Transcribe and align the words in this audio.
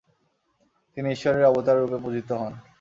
তিনি 0.97 1.07
ঈশ্বরের 1.11 1.43
অবতাররূপে 1.45 1.97
পূজিত 2.03 2.29
হন। 2.31 2.53